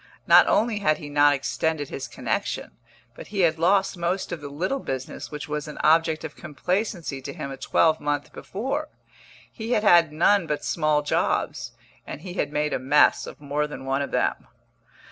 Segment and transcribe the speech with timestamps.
[0.25, 2.71] Not only had he not extended his connexion,
[3.13, 7.21] but he had lost most of the little business which was an object of complacency
[7.21, 8.87] to him a twelvemonth before.
[9.51, 11.73] He had had none but small jobs,
[12.07, 14.47] and he had made a mess of more than one of them.